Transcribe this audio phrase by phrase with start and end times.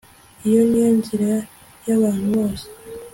[0.47, 1.29] Iyo ni yo nzira
[1.87, 2.65] yabantu bose